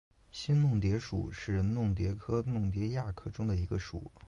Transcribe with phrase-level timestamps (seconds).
[0.31, 4.11] 新弄蝶属是弄蝶科弄蝶亚科中的一个属。